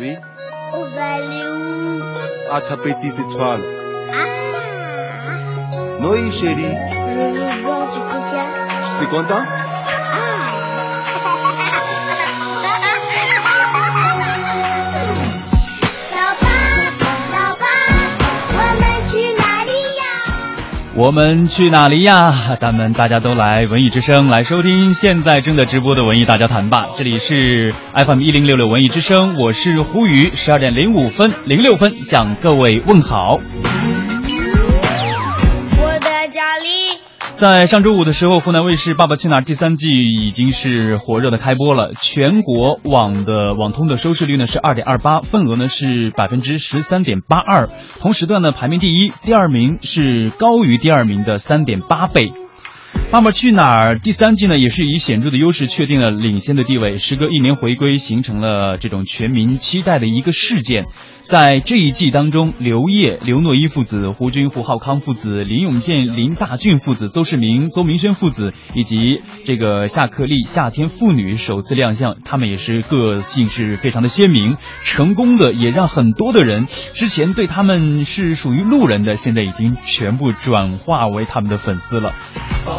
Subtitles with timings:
[0.00, 0.16] Oui.
[0.72, 0.86] Vous où
[2.50, 3.60] À ta petite étoile.
[4.10, 4.24] Ah
[6.00, 6.74] Noé, chérie.
[8.82, 9.44] Je suis content
[21.00, 22.58] 我们去哪里呀？
[22.60, 26.88] 咱们大家都来文艺之声来收听现在正在直播的文艺大家谈吧。
[26.98, 33.40] 这里是 FM 一零六六文艺之声，我是胡宇，十二点零五分零六分向各位问好。
[37.40, 52.26] 在上周五的时候，湖南卫视《爸爸去哪儿》第三季已经是火热的开播了，全国网的网通的收视率呢是二点二八，份额呢是百分之十三点八二，同时段呢排名第一，第二名是高于第二名的三点八倍。
[53.10, 56.98] 《爸爸去哪儿》第三季呢，也是以显著的优势确定了领先的地位。
[56.98, 60.84] 时隔一年回归，形成了这种全民期待的一个事件。
[61.30, 82.12] 在这一季当中，刘烨、刘诺一父子、胡军、胡浩康父子、林永健、林大俊父子、邹市明、邹明轩父子，以及这个夏克立、夏天父女首次亮相，他们也是个性是非常的鲜明，成功的也让很多的人之前对他们是属于路人的，现在已经全部转化为他们的粉丝了。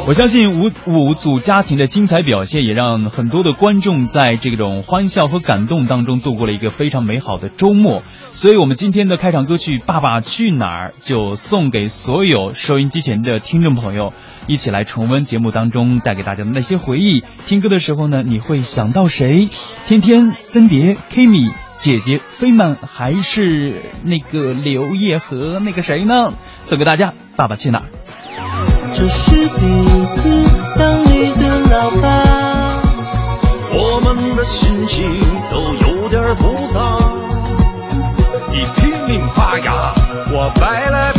[0.08, 8.04] 我相信五五组家庭的精彩表现，也让很多的观众在这种欢笑和感动当中度过了一个非常美好的周末。
[8.42, 14.14] 所以，我们今天的开场歌曲《爸爸去哪儿》就送给所有收音机前的听众朋友，
[14.48, 17.23] 一起来重温节目当中带给大家的那些回忆。
[17.45, 19.48] 听歌的时候呢，你会想到谁？
[19.86, 26.31] 天天、森碟、Kimi、姐姐、飞曼，还是那个刘烨和那个谁呢？
[26.66, 27.86] 送给大家，《爸爸去哪儿》。
[28.95, 32.81] 这是第一次当你的老爸，
[33.72, 35.05] 我们的心情
[35.52, 36.20] 都有点
[39.42, 39.92] 发芽，
[40.30, 41.11] 我白了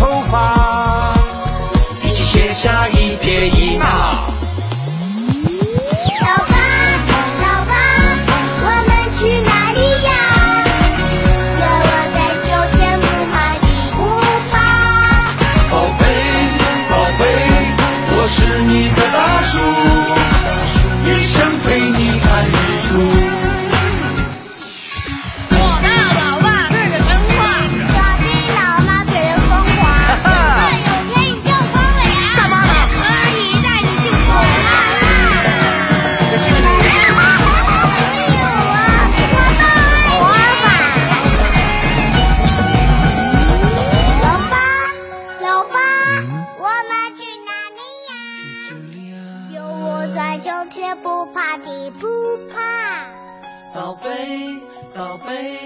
[55.03, 55.59] 宝贝，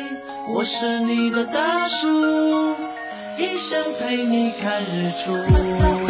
[0.48, 2.08] 我是你的大树，
[3.36, 6.05] 一生陪你看日出。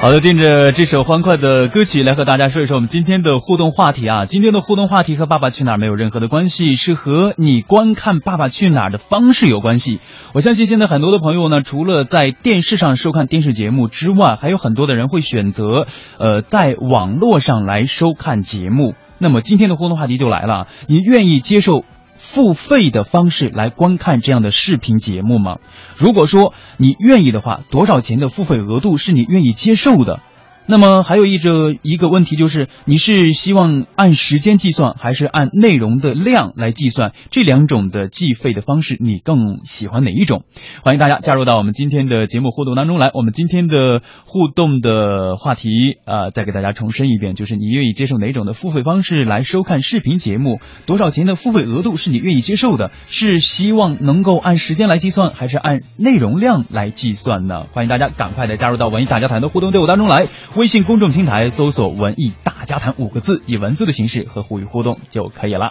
[0.00, 4.26] 好的，听着这首欢快的歌曲，来和大家说一说我们今天的互动话题啊。
[4.26, 9.98] 今天的互动话题和《爸爸去哪儿》没有任何的关系，是和你观看《爸爸去哪儿》的方式有关系。
[10.34, 15.88] 我相信现在很多的朋友呢，除了在电视上收看电视节目之外，还有很多的人会选择
[16.18, 18.94] 呃在网络上来收看节目。
[19.18, 21.84] 那么今天的互动话题就来了，你愿意接受
[22.18, 25.58] 付费的方式来观看这样的视频节目吗？
[25.96, 30.20] 如果说你愿意的话，多少钱的付费额度是你愿意接受的？
[30.70, 37.12] 那么还有一个一个问题就是，你是希望按时间计算，还是按内容的量来计算？
[37.30, 40.44] 这两种的计费的方式，你更喜欢哪一种？
[40.82, 43.10] 欢迎大家加入到我们今天的节目互动当中来。
[43.14, 45.70] 我们今天的互动的话题
[46.04, 50.60] 啊、呃再给大家重申一遍，就是你愿意接受哪种的付费方式来收看视频节目？
[50.84, 52.90] 多少钱的付费额度是你愿意接受的？
[53.06, 57.64] 是希望能够按时间来计算，还是按内容量来计算呢？
[57.72, 60.26] 欢迎大家赶快的加入到文艺大家谈的互动队伍当中来。
[60.58, 65.70] 微信公众平台搜索“文艺大家谈”五个字，以文字的形式和互语互动就可以了。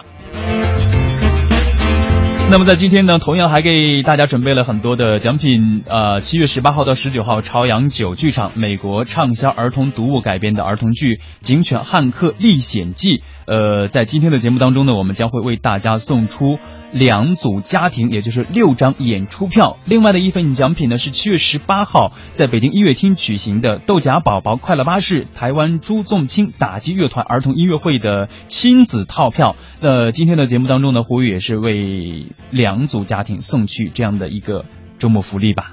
[2.50, 5.84] 那么在今天呢，同样还给大家准备了很多的奖品。
[5.86, 13.18] 呃，七月十八号到十九号，朝阳九剧场美国畅销儿童读物改编的儿童剧《警犬汉克历险记》。
[13.48, 16.58] 呃，在今天的节目当中呢，我们将会为大家送出
[16.92, 19.78] 两组家庭，也就是六张演出票。
[19.86, 29.56] 另外的一份奖品呢，是七月十八号在北京音乐厅举行的豆荚宝宝快乐巴士台湾朱宗庆打击乐团儿童音乐会的亲子套票。
[29.80, 34.66] 那今天的节目当中呢，胡宇也是为两组家庭送去这样的一个
[34.98, 35.72] 周末福利吧。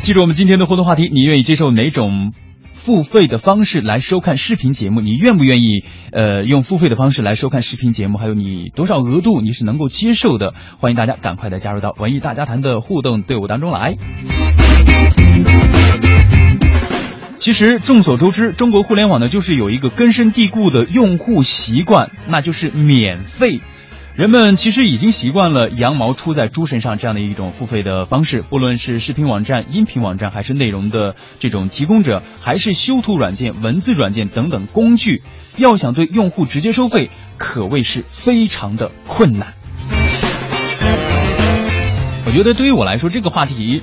[0.00, 2.32] 记住我们今天的互动话题，你愿意接受哪种
[2.80, 8.16] 付费的方式来收看视频节目，你愿不愿意呃用付费的方式来收看视频节目？
[8.16, 10.54] 还有你多少额度你是能够接受的？
[10.78, 13.96] 欢迎大家赶快的加入到文艺大家谈的互动队伍当中来。
[17.38, 23.60] 其实众所周知，中国互联网呢就是有一个根深蒂固的用户习惯，那就是免费。
[24.20, 35.22] 人们其实已经习惯了羊毛出在猪身上这样的一种付费的方式，不论是视频网站、音频网站，还是内容的这种提供者，还是修图软件、文字软件等等工具，
[35.56, 37.08] 要想对用户直接收费，
[37.38, 39.54] 可谓是非常的困难。
[42.26, 43.80] 我觉得对于我来说，这个话题，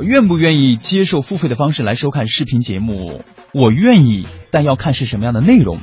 [0.00, 3.24] 愿不愿意接受付费的方式来收看视频节目？
[3.52, 5.78] 我愿意，但要看是什么样的内容。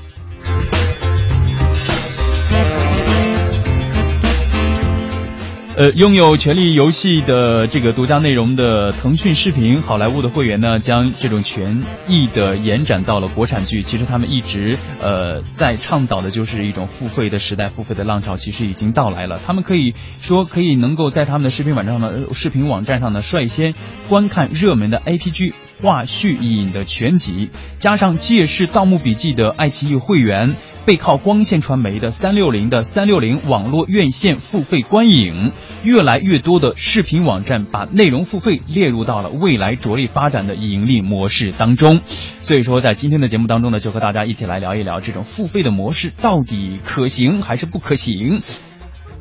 [5.76, 13.82] 呃，拥有《权力游戏》的这个独家内容的腾讯视频好莱坞的会员呢，将这种权益的延展到了国产剧。
[13.82, 19.40] 其实他们一直呃在倡导的就是一种付费的时代，付费的浪潮其实已经到来了。
[19.44, 23.74] 他们可以说可以能够在他们的视频网站上呢，视频网站上呢率先
[24.08, 27.50] 观看热门的 APG 话续影的全集，
[27.80, 30.56] 加上借势《盗墓笔记》的爱奇艺会员。
[30.86, 35.54] 背靠光线传媒的三六零的三六零网络院线付费观影，
[35.84, 42.02] 越来越多的视频网站把内容付费列入到了未来着力发展的盈利模式当中。
[42.42, 48.42] 所以说，在今天的节目当中呢，就和大家一起来聊一聊这种付费的模式到底可行还是不可行，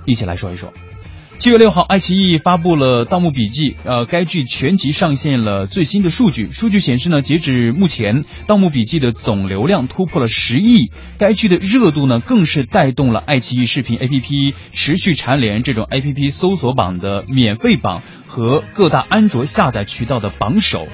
[0.04, 0.72] 一起来说一说。
[1.42, 6.50] 七月六号，爱奇艺发布了《盗墓笔记》，呃，该剧全集上线了最新的数据。
[6.50, 10.92] 数据显示呢，截止目前，《盗墓笔记》的总流量突破了十亿。
[11.18, 20.86] 该剧的热度呢，更是带动了爱奇艺视频 APP 持续蝉联这种 APP 搜索榜的免费榜和各大安卓下载渠道的榜首。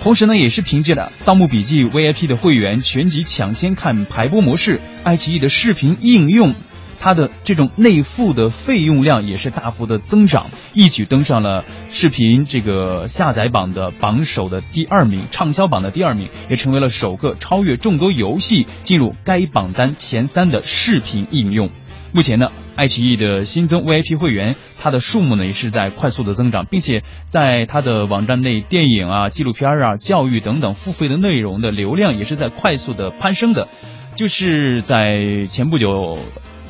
[0.00, 6.56] 同时呢，也是凭借着《盗墓笔记》VIP 的会员全集抢先看排播模式，爱奇艺的视频应用。
[7.02, 21.70] 它的这种内付的费用量也是大幅的增长，一举登上了视频这个下载榜的榜首的第二名，畅销榜的第二名，也成为了首个超越众多游戏进入该榜单前三的视频应用。
[22.12, 33.66] 目前呢，爱奇艺的新增 VIP 会员，它的数目呢也是在快速的增长，并且在它的网站内，电影啊、纪录片啊、教育等等付费的内容的流量也是在快速的攀升的。
[34.14, 36.18] 就是在前不久。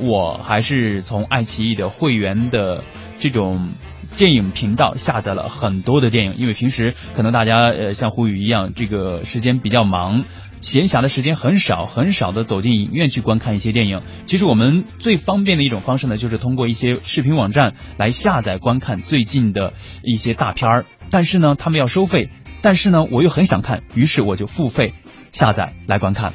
[0.02, 2.82] 我还是从爱奇艺的会员的
[3.20, 3.74] 这种
[4.18, 10.24] 电影频道下载了很多的电影，因为平时可能大家呃像胡宇一样，这个时间比较忙，
[10.60, 14.00] 闲暇的时间很少，很少的走进影院去观看一些电影。
[14.26, 19.72] 其实我们最方便的一种方式呢，就是通过一些视频网站来下载观看最近的
[20.02, 20.84] 一些大片儿。
[21.10, 22.28] 但是呢，他们要收费，
[22.60, 24.94] 但是呢，我又很想看，于是我就付费
[25.32, 26.32] 下载来观看。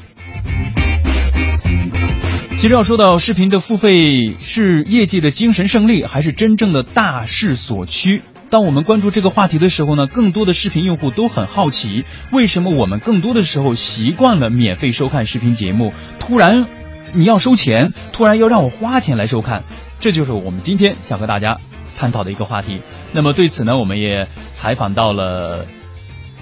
[2.57, 8.23] 其实要说到视频的付费是业界的精神胜利，还是真正的大势所趋？
[8.49, 16.65] 当我们关注这个话题的时候呢，更多的视频用户都很好奇，为什么我们更多的时候习惯了免费收看视频节目，突然
[17.13, 19.63] 你要收钱，突然要让我花钱来收看，
[19.99, 21.59] 这就是我们今天想和大家
[21.95, 22.81] 探讨的一个话题。
[23.13, 25.67] 那么对此呢，我们也采访到了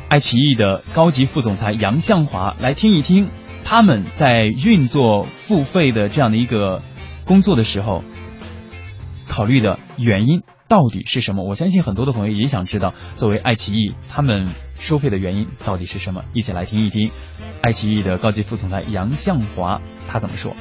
[0.08, 3.30] 爱奇艺的高级副总裁杨向华，来听一听。
[3.68, 6.82] 他们在运作付费的这样的一个
[7.26, 8.04] 工作的时候，
[9.28, 11.44] 考虑的原因到底是什么？
[11.44, 16.24] 我相信很多的朋友也想知道，作为爱奇艺，他们收费的原因到底是什么？
[16.34, 17.10] 一起来听一听，
[17.63, 20.54] 爱奇艺的高级副总裁杨向华他怎么说。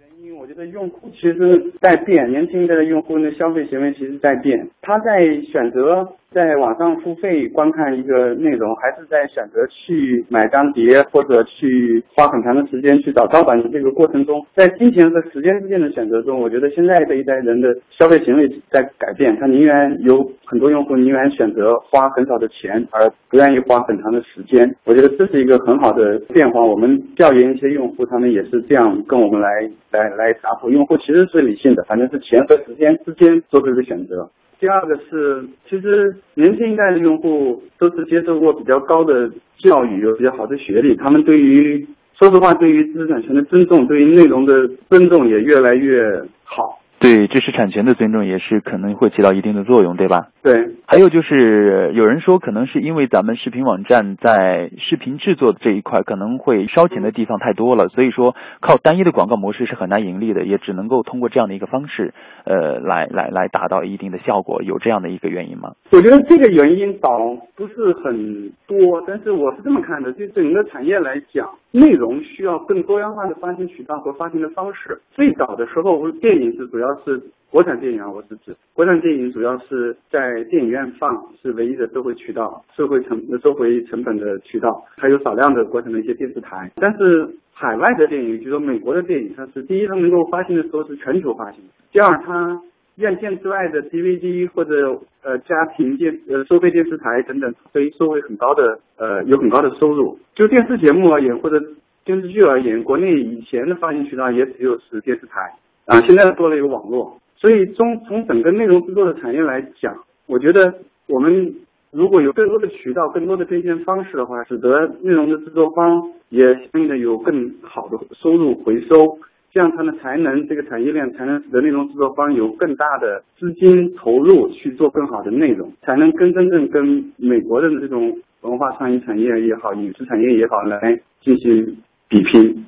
[0.00, 5.20] 原因，我觉得用户其实在变，年轻一代的用户的消费行为其实在变，他在
[5.52, 6.16] 选择。
[6.34, 19.36] 在网上付费观看一个内容，还是在选择去买张碟或者去花很长的时间去找盗版的这个过程中，在金钱和时间之间的选择中，我觉得现在这一代人的消费行为在改变。
[19.38, 24.74] 他宁愿有很多用户宁愿选择花很少的钱，而不愿意花很长的时间。
[24.84, 26.64] 我觉得这是一个很好的变化。
[26.64, 29.48] 我们调研一些用户，他们也是这样跟我们来
[29.90, 30.70] 来来答复。
[30.70, 34.30] 用户其实是理性的，反正是钱和时间之间做出的选择。
[34.62, 39.28] 第二个是，其实年轻一代的用户都是接受过比较高的
[39.58, 41.84] 教育，有比较好的学历，他们对于
[42.16, 46.78] 说实话，对于知识产权的尊重，对于内容的尊重也越来越好。
[47.02, 50.28] 对知识产权的尊重也是可能会起到一定的作用，对吧？
[50.40, 50.70] 对。
[50.86, 64.62] 还有就是有人说，可能是因为咱们视频网站在视频制作这一块可能会烧钱的地方太多了，所以说靠单一的广告模式是很难盈利的，也只能够通过这样的一个方式，呃，来来来达到一定的效果。
[64.62, 65.72] 有这样的一个原因吗？
[65.90, 67.10] 我觉得这个原因倒
[67.56, 75.00] 不是很多，但是我是这么看的，就整个产业来讲，内容需要更多样化的发行渠道和发行的方式。
[75.10, 81.10] 最早的时候，电影是主要是国产电影啊，我是指国产电影主要是在电影院放，
[81.40, 86.70] 是唯一的收回渠道、收回成收回成本的渠道，还有少量的国产的一些电视台。
[86.76, 91.60] 但是海外的电影，比如说美国的电影，它是第一，它能够发行的时候是全球发行；
[91.90, 92.60] 第二，它
[92.96, 100.18] 院线之外的 DVD 或者呃家庭电呃收费电视台等等，可以收回很高的呃有很高的收入。
[100.34, 101.62] 就电视节目而言，或者
[102.04, 105.52] 电视剧而言，国内以前的发行渠道也只有是电视台
[105.86, 107.18] 啊，现在多了一个网络。
[107.36, 109.96] 所以从从整个内容制作的产业来讲，
[110.26, 110.74] 我觉得
[111.08, 111.54] 我们
[111.90, 119.18] 如果有更多的渠道、更多的变现方式的话，使得内容的制作方也相应的有更好的收入回收，
[119.52, 131.76] 这样它呢才能这个产业链才能使得内容制作方有更大的资金投入去做更好的内容，才能跟真正跟美国的这种文化创意产业也好、影视产业也好来进行。
[132.08, 132.66] 比拼。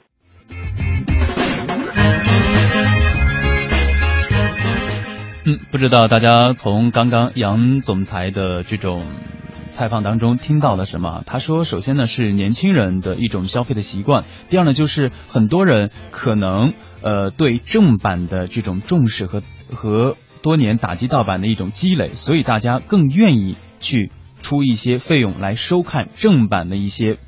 [5.46, 9.02] 嗯，不知道大家从刚刚杨总裁的这种
[9.74, 11.24] 采访当中听到了什么？
[11.26, 19.42] 他说，首先呢是年轻人的一种消费的习惯，第二呢就是很多人可能呃对正版的这种重视和
[19.74, 24.12] 和多年打击盗版的一种积累，所以大家更愿意去
[24.42, 27.18] 出一些费用来收看正版的一些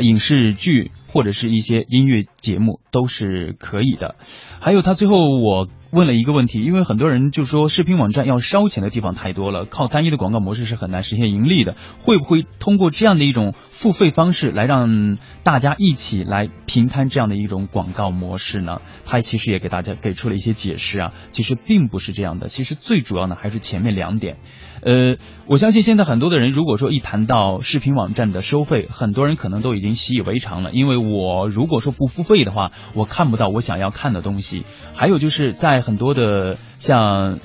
[0.00, 0.90] 影视剧。
[1.10, 4.16] 或者是一些音乐节目都是可以的。
[4.60, 11.76] 还有他最后我问了一个问题，因为很多人就说视频网站要烧钱的地方太多了，靠单一的广告模式是很难实现盈利的。
[12.00, 18.82] 会不会通过这样的一种付费方式来让大家一起来平摊这样的一种广告模式呢？
[19.06, 22.48] 他其实也给大家给出了一些解释啊，其实并不是这样的。
[22.48, 24.36] 其实最主要的还是前面两点。
[24.80, 25.16] 呃，
[25.48, 30.70] 我相信现在很多的人，如果说一谈到视频网站的收费，很多人可能都已经习以为常了。
[30.72, 34.64] 因为我如果说不付费的话，我看不到我想要看的东西。
[34.94, 37.38] 还有就是在很多的像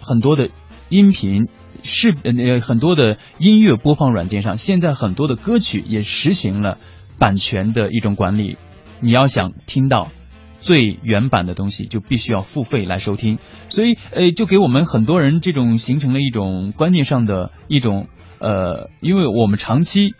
[0.00, 0.50] 很多的
[0.88, 1.48] 音频
[1.82, 6.78] 视呃很多的音乐播放软件上，现在很多的歌曲也实行了
[7.18, 8.56] 版权的一种管理。
[9.00, 10.08] 你要想听到。
[10.64, 18.06] 最原版的东西就必须要付费来收听，所以呃，就给我们很多人这种形成了一种观念上的一种
[18.38, 20.14] 呃，因为我们长期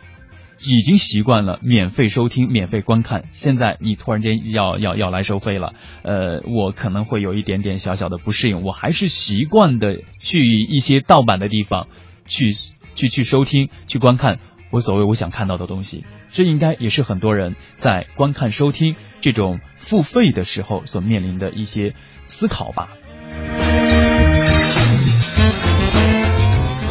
[0.64, 11.88] 已经习惯了免费收听、免费观看，现在你突然间要要要来收费了，呃，我可能会有一点点小小的不适应，我还是习惯的去一些盗版的地方
[12.26, 12.52] 去
[12.94, 14.38] 去去收听、去观看。
[14.70, 22.88] 我所谓我想看到的东西，这应该也是很多人在观看、收听这种付费的时候所面临的一些思考吧。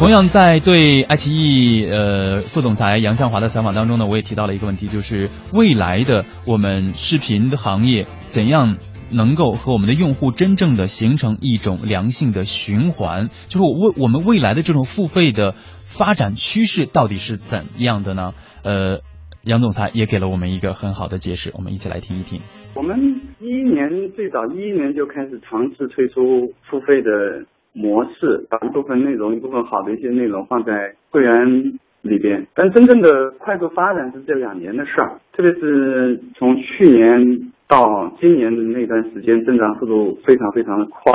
[0.02, 8.78] 同样，在对爱奇艺呃副总裁杨向华的采访当中呢，我也提到了一个问题，就是未来的我们视频的行业怎样
[9.12, 13.28] 能够和我们的用户真正的形成一种良性的循环？
[13.46, 15.54] 就是我未我们未来的这种付费的。
[15.84, 18.32] 发展趋势到底是怎样的呢？
[18.64, 19.00] 呃，
[19.44, 22.40] 杨总裁也给了我们一个很好的解释，我们一起来听一听。
[22.74, 22.98] 我们
[23.38, 32.46] 一一年最早一一年就开始尝试推出付费的模式，把一部分内容、一部分好的一些内容放在会员里边。
[32.54, 41.12] 但真正的快速发展是这两年的事儿，特别是从去年到今年的那段时间，增长速度非常非常的快。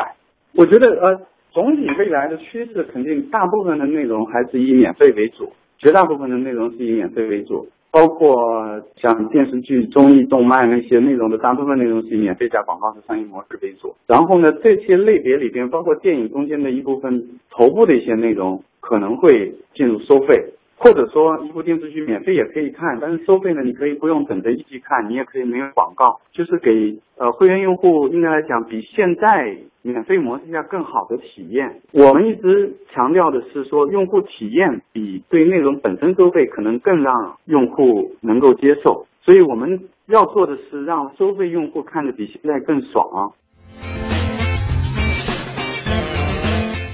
[0.56, 1.22] 我觉得呃。
[1.54, 13.96] 总体未来的趋势肯定，大部分的内容还是以免费为主，绝大部分的内容是以免费为主，包括像电视剧、综艺、动漫那些内容的大部分内容是免费加广告的商业模式为主。
[14.06, 20.54] 然后呢，这些类别里边，包括电影中间的一部分头部的一些内容，可能会进入收费。
[20.80, 31.82] 或者说一部电视剧免费也可以看，但是收费呢，你可以不用等着一起看，你也可以没有广告，就是给呃会员用户应该来讲比现在免费模式下更好的体验。
[31.92, 43.34] 我们一直强调的是说，用户体验比对内容本身收费可能更让用户能够接受，所以我们要做的是让收费用户看着比现在更爽。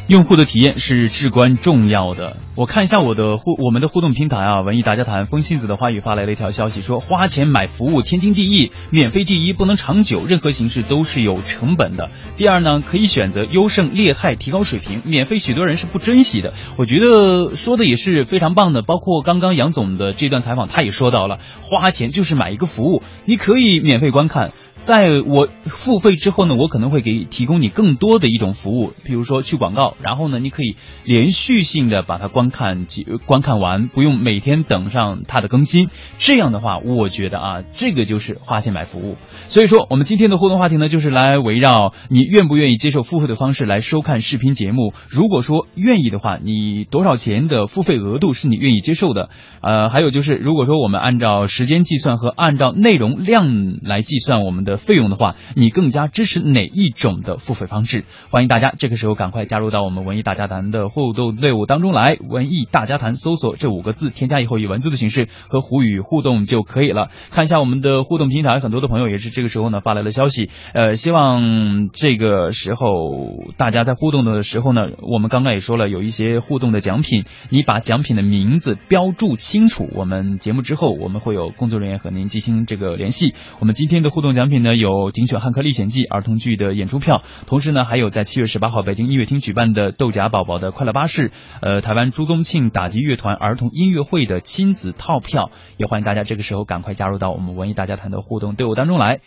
[0.07, 2.35] 用户的体验是至关重要的。
[2.55, 12.11] 我看一下我的互我们的互动平台啊，文艺大家谈风信子的花语发来了一条消息，说花钱买服务天经地义，免费第一不能长久，任何形式都是有成本的。
[12.35, 15.01] 第二呢，可以选择优胜劣汰，提高水平。
[15.05, 16.53] 免费许多人是不珍惜的。
[16.75, 18.81] 我觉得说的也是非常棒的。
[18.81, 24.51] 包括刚刚杨总的这段采访，他也说到了，花钱就是买一个服务，你可以免费观看。
[24.83, 30.75] 在我付费之后呢，我可能会给提供你更多的一种服务，比如说去广告，然后呢，你可以
[31.05, 35.87] 连续性的把它观看几观看完，不用每天等上它的更新。
[36.17, 39.15] 这样的话，我觉得啊，这个就是花钱买服务。
[39.47, 44.93] 所以说，我们今天的互动话题呢，就是来围绕你愿不愿意接受付费的方式来收看视频节目。
[45.07, 49.29] 如果说愿意的话，你多少钱的付费额度是你愿意接受的？
[49.61, 53.47] 呃，还有就是，如果说我们按照时间计算和按照内容量
[53.81, 54.72] 来计算我们的。
[54.77, 58.05] 费用的话，你更加支持哪一种的付费方式？
[58.29, 62.17] 欢迎大家这个时候赶快加入到我们文艺大家谈的互动队伍当中来。
[62.29, 67.09] 文艺大家谈搜索这五个字，添加以后以文字的形式和胡宇互动就可以了。
[67.29, 83.35] 看一下我们的互动平台，很多的朋友也是这个时候呢发来了消息，呃，希望这个时候大家在互动的时候呢，我们刚刚也说了有一些互动的奖品，你把奖品的名字标注清楚，我们节目之后我们会有工作人员和您进行这个联系。
[83.59, 84.62] 我们今天的互动奖品。
[84.63, 99.19] 呢有《警犬汉克历险记》儿童剧的演出票，同时呢还有在七月十八号北京音乐厅举办的豆荚宝宝的快乐巴士，呃台湾朱宗庆打击乐团儿童音乐会的亲子套票，也欢迎大家这个时候赶快加入到我们文艺大家谈的互动队伍当中来。